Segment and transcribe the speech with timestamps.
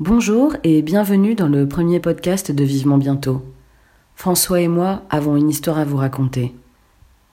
[0.00, 3.42] Bonjour et bienvenue dans le premier podcast de Vivement Bientôt.
[4.14, 6.54] François et moi avons une histoire à vous raconter.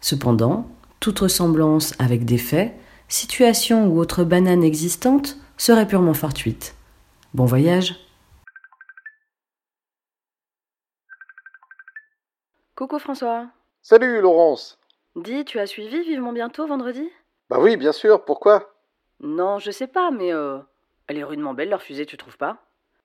[0.00, 0.66] Cependant,
[0.98, 2.72] toute ressemblance avec des faits,
[3.06, 6.74] situations ou autres bananes existantes serait purement fortuite.
[7.34, 7.96] Bon voyage
[12.74, 13.48] Coucou François.
[13.82, 14.78] Salut Laurence.
[15.16, 17.10] Dis, tu as suivi Vivement Bientôt vendredi?
[17.50, 18.74] Bah oui, bien sûr, pourquoi?
[19.20, 20.60] Non, je sais pas, mais euh,
[21.06, 22.58] elle est rudement belle leur fusée, tu trouves pas?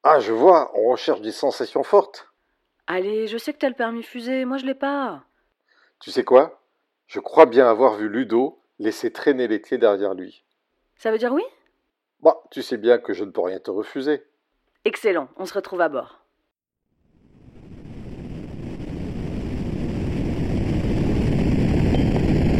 [0.03, 2.27] Ah, je vois, on recherche des sensations fortes.
[2.87, 5.23] Allez, je sais que t'as le permis fusée, moi je l'ai pas.
[5.99, 6.61] Tu sais quoi?
[7.07, 10.43] Je crois bien avoir vu Ludo laisser traîner les clés derrière lui.
[10.95, 11.43] Ça veut dire oui?
[12.21, 14.23] Bah, tu sais bien que je ne peux rien te refuser.
[14.85, 16.19] Excellent, on se retrouve à bord.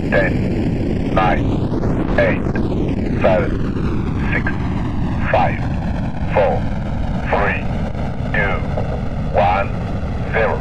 [0.10, 0.34] Ten,
[1.14, 1.48] nine,
[2.18, 2.42] eight,
[3.22, 3.79] seven,
[5.32, 5.60] 5,
[6.34, 6.62] 4,
[7.28, 7.40] 3,
[8.34, 8.40] 2,
[9.38, 9.68] 1,
[10.34, 10.56] 0.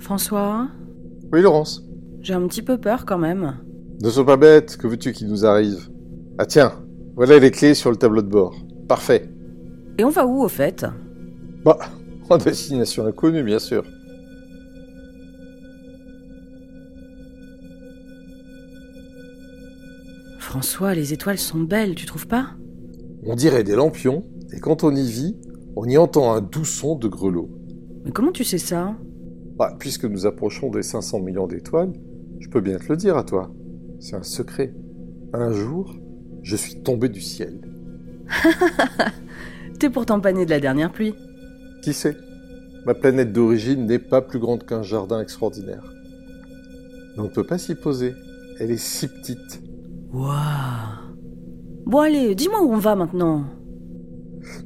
[0.00, 0.68] François
[1.32, 1.82] Oui, Laurence.
[2.22, 3.54] J'ai un petit peu peur quand même.
[4.02, 5.88] Ne sois pas bête, que veux-tu qu'il nous arrive?
[6.38, 6.72] Ah tiens,
[7.14, 8.56] voilà les clés sur le tableau de bord.
[8.88, 9.28] Parfait.
[9.98, 10.84] Et on va où au fait?
[11.64, 11.78] Bah,
[12.30, 13.84] en destination inconnue, bien sûr.
[20.38, 22.50] François, les étoiles sont belles, tu trouves pas?
[23.24, 25.36] On dirait des lampions, et quand on y vit,
[25.76, 27.50] on y entend un doux son de grelot.
[28.04, 28.96] Mais comment tu sais ça?
[29.56, 31.92] Bah, puisque nous approchons des 500 millions d'étoiles,
[32.40, 33.50] je peux bien te le dire à toi.
[34.00, 34.72] C'est un secret.
[35.32, 35.94] Un jour,
[36.42, 37.60] je suis tombé du ciel.
[39.78, 41.14] T'es pourtant pas né de la dernière pluie.
[41.86, 42.16] Qui sait
[42.84, 45.84] Ma planète d'origine n'est pas plus grande qu'un jardin extraordinaire.
[47.14, 48.12] Mais on ne peut pas s'y poser.
[48.58, 49.62] Elle est si petite.
[50.12, 50.32] Waouh
[51.86, 53.44] Bon allez, dis-moi où on va maintenant.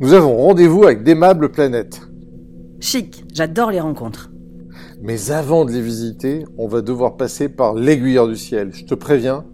[0.01, 2.01] Nous avons rendez-vous avec d'aimables planètes.
[2.81, 4.31] Chic, j'adore les rencontres.
[5.03, 8.73] Mais avant de les visiter, on va devoir passer par l'aiguilleur du ciel.
[8.73, 9.45] Je te préviens,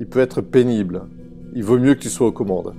[0.00, 1.02] il peut être pénible.
[1.54, 2.74] Il vaut mieux que tu sois aux commandes.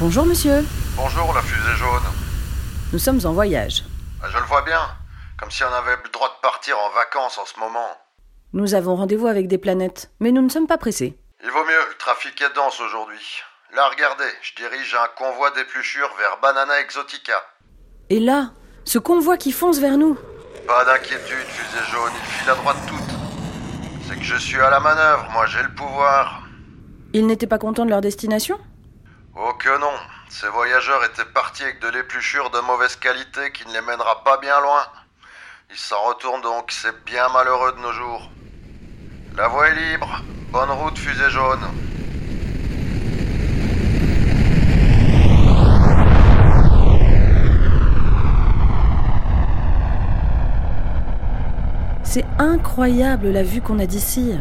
[0.00, 0.64] Bonjour monsieur,
[0.96, 2.02] Bonjour la fusée jaune.
[2.92, 3.84] nous sommes en voyage.
[4.22, 4.80] Ah, Je le vois bien.
[5.38, 7.88] Comme si on avait le droit de partir en vacances en ce moment.
[8.52, 11.18] Nous avons rendez-vous avec des planètes, mais nous ne sommes pas pressés.
[11.42, 13.42] Il vaut mieux, le trafic est dense aujourd'hui.
[13.74, 17.40] Là, regardez, je dirige un convoi d'épluchures vers Banana Exotica.
[18.10, 18.50] Et là,
[18.84, 20.18] ce convoi qui fonce vers nous.
[20.66, 24.08] Pas d'inquiétude, fusée jaune, il file à droite toute.
[24.08, 26.42] C'est que je suis à la manœuvre, moi j'ai le pouvoir.
[27.12, 28.58] Ils n'étaient pas contents de leur destination?
[29.36, 29.92] Oh que non,
[30.28, 34.38] ces voyageurs étaient partis avec de l'épluchure de mauvaise qualité qui ne les mènera pas
[34.38, 34.82] bien loin.
[35.70, 38.28] Ils s'en retournent donc, c'est bien malheureux de nos jours.
[39.36, 40.20] La voie est libre,
[40.50, 41.60] bonne route fusée jaune.
[52.02, 54.34] C'est incroyable la vue qu'on a d'ici.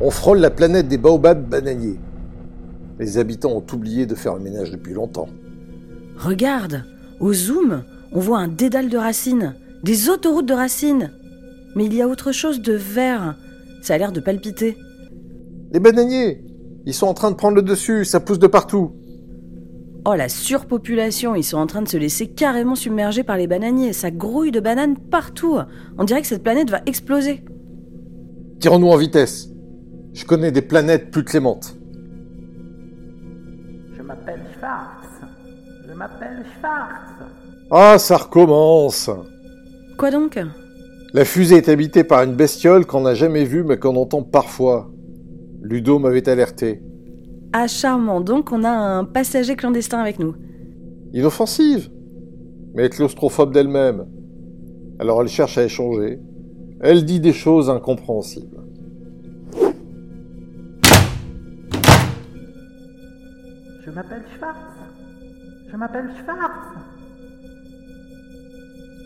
[0.00, 1.98] On frôle la planète des baobabs bananiers.
[2.98, 5.28] Les habitants ont oublié de faire le ménage depuis longtemps.
[6.16, 6.84] Regarde,
[7.20, 9.54] au zoom, on voit un dédale de racines,
[9.84, 11.12] des autoroutes de racines.
[11.76, 13.36] Mais il y a autre chose de vert.
[13.82, 14.76] Ça a l'air de palpiter.
[15.72, 16.44] Les bananiers
[16.86, 18.92] Ils sont en train de prendre le dessus, ça pousse de partout.
[20.04, 23.92] Oh la surpopulation, ils sont en train de se laisser carrément submerger par les bananiers.
[23.92, 25.58] Ça grouille de bananes partout.
[25.98, 27.44] On dirait que cette planète va exploser.
[28.58, 29.50] Tirons-nous en vitesse.
[30.14, 31.77] Je connais des planètes plus clémentes.
[34.28, 35.08] Je m'appelle Schwartz.
[35.88, 37.30] Je m'appelle Schwartz.
[37.70, 39.10] Ah, ça recommence
[39.96, 40.38] Quoi donc?
[41.14, 44.90] La fusée est habitée par une bestiole qu'on n'a jamais vue mais qu'on entend parfois.
[45.62, 46.82] Ludo m'avait alerté.
[47.54, 50.34] Ah charmant, donc on a un passager clandestin avec nous.
[51.14, 51.88] Inoffensive,
[52.74, 54.06] mais claustrophobe d'elle-même.
[54.98, 56.20] Alors elle cherche à échanger.
[56.80, 58.57] Elle dit des choses incompréhensibles.
[63.88, 64.58] Je m'appelle Schwartz.
[65.72, 66.66] Je m'appelle Schwartz.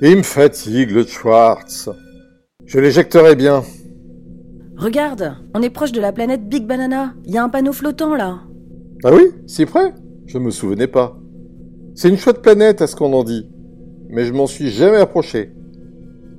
[0.01, 1.89] Il me fatigue le Schwartz.
[2.67, 3.63] Je l'éjecterai bien.
[4.77, 7.15] Regarde, on est proche de la planète Big Banana.
[7.25, 8.41] Il y a un panneau flottant là.
[9.05, 9.95] Ah oui Si près
[10.27, 11.17] Je me souvenais pas.
[11.95, 13.49] C'est une chouette planète à ce qu'on en dit.
[14.09, 15.53] Mais je m'en suis jamais approché.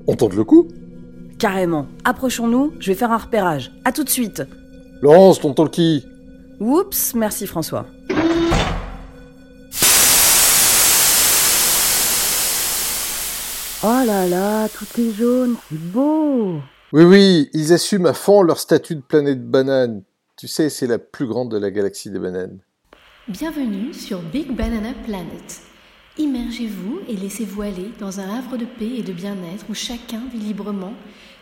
[0.05, 0.67] On tente le coup
[1.39, 1.87] Carrément.
[2.03, 3.71] Approchons-nous, je vais faire un repérage.
[3.85, 4.43] À tout de suite.
[5.01, 6.05] Laurence, ton talkie
[6.59, 7.85] Oups, merci François.
[13.85, 16.61] Oh là là, tout est jaune, c'est beau.
[16.93, 20.03] Oui, oui, ils assument à fond leur statut de planète banane.
[20.37, 22.59] Tu sais, c'est la plus grande de la galaxie des bananes.
[23.27, 25.59] Bienvenue sur Big Banana Planet.
[26.17, 30.39] Immergez-vous et laissez-vous aller dans un havre de paix et de bien-être où chacun vit
[30.39, 30.93] librement,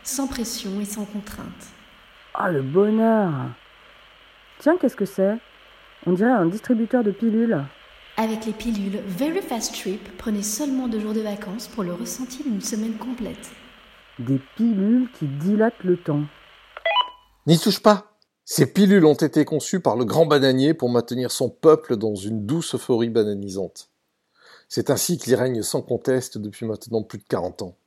[0.03, 1.67] sans pression et sans contrainte.
[2.39, 3.29] Oh le bonheur.
[4.57, 5.37] Tiens, qu'est-ce que c'est?
[6.07, 7.63] On dirait un distributeur de pilules.
[8.17, 12.43] Avec les pilules Very Fast Trip, prenez seulement deux jours de vacances pour le ressenti
[12.43, 13.51] d'une semaine complète.
[14.19, 16.25] Des pilules qui dilatent le temps.
[17.47, 21.49] N'y touche pas Ces pilules ont été conçues par le grand bananier pour maintenir son
[21.49, 23.89] peuple dans une douce euphorie bananisante.
[24.67, 27.77] C'est ainsi qu'il règne sans conteste depuis maintenant plus de 40 ans.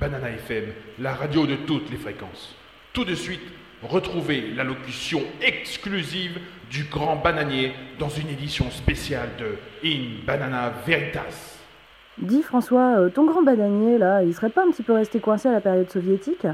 [0.00, 2.54] Banana FM, la radio de toutes les fréquences.
[2.94, 3.42] Tout de suite,
[3.82, 6.38] retrouvez l'allocution exclusive
[6.70, 11.58] du grand bananier dans une édition spéciale de In Banana Veritas.
[12.18, 15.48] Dis François, euh, ton grand bananier là, il serait pas un petit peu resté coincé
[15.48, 16.46] à la période soviétique?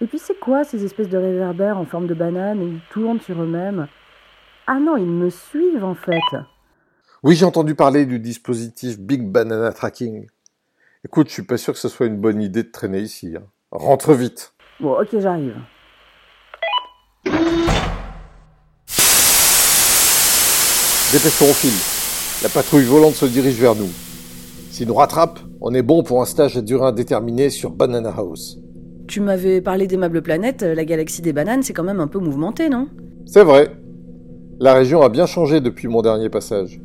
[0.00, 3.20] Et puis c'est quoi ces espèces de réverbères en forme de banane et ils tournent
[3.20, 3.88] sur eux-mêmes?
[4.66, 6.20] Ah non, ils me suivent en fait.
[7.22, 10.28] Oui, j'ai entendu parler du dispositif Big Banana Tracking.
[11.04, 13.34] Écoute, je suis pas sûr que ce soit une bonne idée de traîner ici.
[13.36, 13.44] hein.
[13.70, 14.52] Rentre vite.
[14.78, 15.56] Bon, ok, j'arrive.
[21.12, 21.70] Dépêchons, on file.
[22.42, 23.88] La patrouille volante se dirige vers nous.
[24.70, 28.58] S'ils nous rattrapent, on est bon pour un stage à durée indéterminée sur Banana House.
[29.08, 32.68] Tu m'avais parlé d'aimable planète, la galaxie des bananes, c'est quand même un peu mouvementé,
[32.68, 32.88] non?
[33.24, 33.72] C'est vrai.
[34.60, 36.78] La région a bien changé depuis mon dernier passage.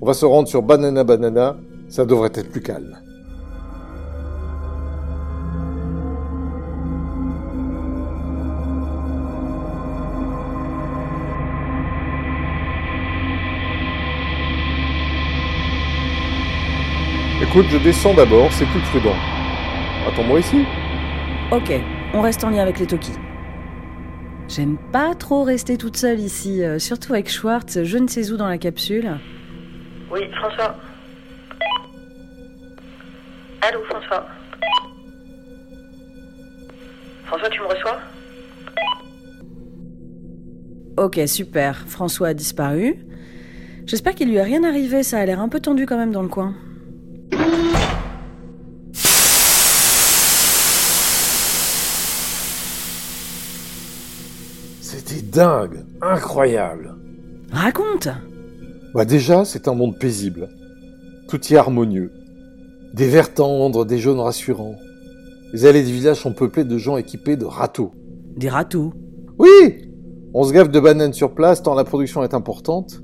[0.00, 1.58] On va se rendre sur Banana Banana,
[1.88, 2.96] ça devrait être plus calme.
[17.56, 19.14] Écoute, je descends d'abord, c'est plus prudent.
[20.08, 20.64] Attends-moi ici.
[21.52, 21.72] Ok,
[22.12, 23.12] on reste en lien avec les Toki.
[24.48, 28.36] J'aime pas trop rester toute seule ici, euh, surtout avec Schwartz, je ne sais où
[28.36, 29.20] dans la capsule.
[30.10, 30.74] Oui, François.
[33.60, 34.26] Allô, François.
[37.26, 37.98] François, tu me reçois?
[40.96, 42.96] Ok, super, François a disparu.
[43.86, 46.22] J'espère qu'il lui a rien arrivé, ça a l'air un peu tendu quand même dans
[46.22, 46.56] le coin.
[55.34, 56.94] Dingue, incroyable.
[57.50, 58.08] Raconte
[58.94, 60.48] Bah déjà, c'est un monde paisible.
[61.28, 62.12] Tout y est harmonieux.
[62.94, 64.76] Des verts tendres, des jaunes rassurants.
[65.52, 67.90] Les allées du village sont peuplées de gens équipés de râteaux.
[68.36, 68.92] Des râteaux.
[69.38, 69.90] Oui
[70.34, 73.02] On se gave de bananes sur place tant la production est importante.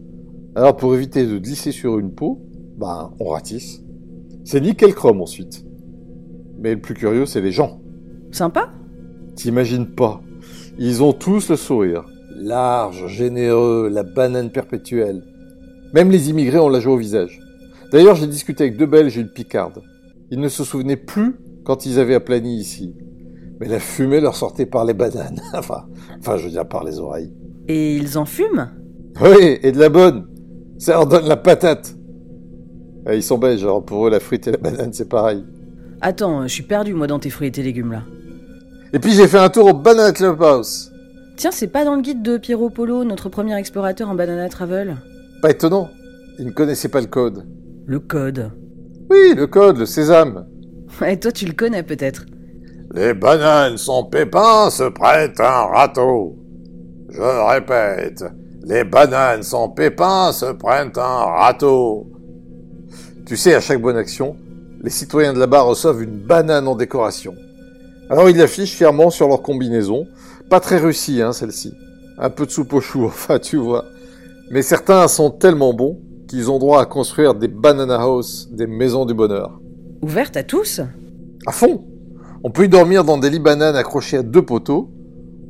[0.54, 2.40] Alors pour éviter de glisser sur une peau,
[2.76, 3.82] bah on ratisse.
[4.44, 5.64] C'est nickel chrome ensuite.
[6.58, 7.80] Mais le plus curieux, c'est les gens.
[8.30, 8.70] Sympa
[9.34, 10.20] T'imagines pas.
[10.78, 12.04] Ils ont tous le sourire.
[12.40, 15.22] Large, généreux, la banane perpétuelle.
[15.92, 17.38] Même les immigrés ont la joie au visage.
[17.92, 19.82] D'ailleurs, j'ai discuté avec deux Belges et une Picarde.
[20.30, 22.96] Ils ne se souvenaient plus quand ils avaient aplani ici.
[23.60, 25.40] Mais la fumée leur sortait par les bananes.
[25.54, 25.84] enfin,
[26.18, 27.32] enfin, je veux dire par les oreilles.
[27.68, 28.70] Et ils en fument?
[29.20, 30.26] Oui, et de la bonne.
[30.78, 31.94] Ça leur donne la patate.
[33.04, 35.44] Ah, Ils sont belges, alors pour eux, la frite et la banane, c'est pareil.
[36.00, 38.04] Attends, je suis perdu moi dans tes fruits et tes légumes là.
[38.94, 40.90] Et puis j'ai fait un tour au Banana Clubhouse.
[41.40, 44.98] Tiens, c'est pas dans le guide de Piero Polo, notre premier explorateur en banana travel
[45.40, 45.88] Pas étonnant.
[46.38, 47.46] Ils ne connaissaient pas le code.
[47.86, 48.50] Le code.
[49.08, 50.46] Oui, le code, le sésame.
[51.06, 52.26] Et toi, tu le connais peut-être.
[52.92, 56.36] Les bananes sans pépins se prêtent un râteau.
[57.08, 58.22] Je répète,
[58.62, 62.06] les bananes sans pépins se prennent un râteau.
[63.24, 64.36] Tu sais, à chaque bonne action,
[64.82, 67.34] les citoyens de là-bas reçoivent une banane en décoration.
[68.10, 70.06] Alors ils l'affichent fièrement sur leur combinaison.
[70.50, 71.72] Pas très réussi, hein, celle-ci.
[72.18, 73.84] Un peu de soupe au chou, enfin, tu vois.
[74.50, 79.06] Mais certains sont tellement bons qu'ils ont droit à construire des banana house, des maisons
[79.06, 79.60] du bonheur.
[80.02, 80.80] Ouverte à tous?
[81.46, 81.84] À fond
[82.42, 84.90] On peut y dormir dans des lits bananes accrochés à deux poteaux,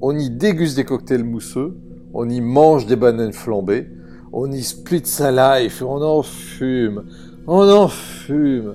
[0.02, 1.76] on y déguste des cocktails mousseux,
[2.12, 3.88] on y mange des bananes flambées,
[4.32, 5.30] on y split sa
[5.60, 7.04] life, on en fume,
[7.46, 8.74] on en fume,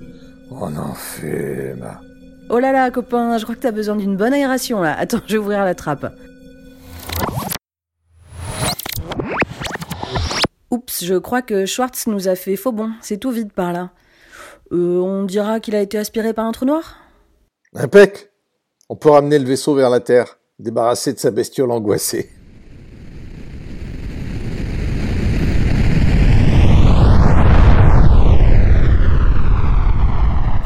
[0.49, 1.85] on en fume.
[2.49, 4.95] Oh là là, copain, je crois que t'as besoin d'une bonne aération là.
[4.97, 6.13] Attends, je vais ouvrir la trappe.
[10.69, 12.91] Oups, je crois que Schwartz nous a fait faux bon.
[13.01, 13.89] C'est tout vide par là.
[14.71, 16.97] Euh, on dira qu'il a été aspiré par un trou noir?
[17.73, 18.31] Impec
[18.89, 22.29] On peut ramener le vaisseau vers la Terre, débarrasser de sa bestiole angoissée.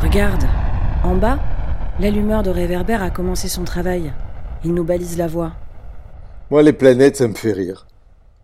[0.02, 0.44] Regarde,
[1.04, 1.40] en bas,
[2.00, 4.14] l'allumeur de réverbère a commencé son travail.
[4.64, 5.54] Il nous balise la voie.
[6.50, 7.88] Moi, les planètes, ça me fait rire.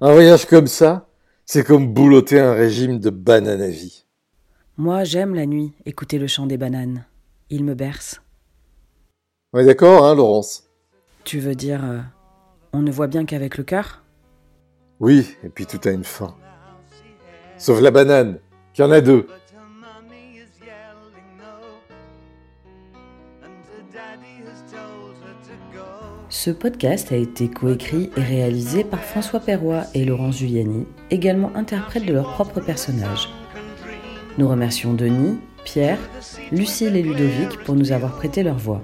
[0.01, 1.07] Un voyage comme ça,
[1.45, 4.05] c'est comme boulotter un régime de banane à vie.
[4.77, 7.05] Moi, j'aime la nuit, écouter le chant des bananes.
[7.49, 8.21] Il me berce.
[9.53, 10.69] On est d'accord, hein, Laurence?
[11.23, 11.99] Tu veux dire, euh,
[12.73, 14.03] on ne voit bien qu'avec le cœur?
[14.99, 16.35] Oui, et puis tout a une fin.
[17.57, 18.39] Sauf la banane,
[18.73, 19.27] qu'il y en a deux.
[26.45, 32.05] Ce podcast a été coécrit et réalisé par François Perroy et Laurence Giuliani, également interprètes
[32.05, 33.29] de leurs propres personnages.
[34.37, 35.97] Nous remercions Denis, Pierre,
[36.51, 38.83] Lucille et Ludovic pour nous avoir prêté leur voix.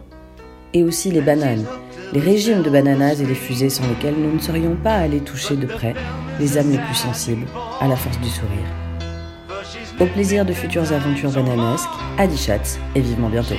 [0.74, 1.68] Et aussi les bananes,
[2.14, 5.56] les régimes de bananas et les fusées sans lesquels nous ne serions pas allés toucher
[5.56, 5.94] de près
[6.40, 7.46] les âmes les plus sensibles
[7.80, 8.58] à la force du sourire.
[10.00, 13.54] Au plaisir de futures aventures bananesques, à Chatz et vivement bientôt.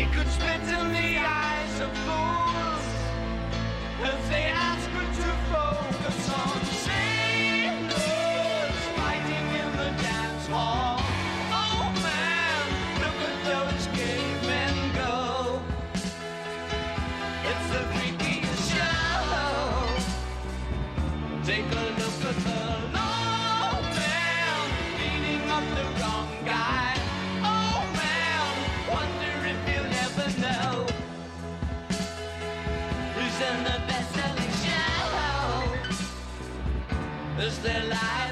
[37.59, 38.32] their life.